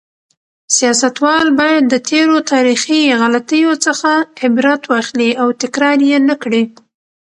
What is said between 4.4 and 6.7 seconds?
عبرت واخلي او تکرار یې نکړي.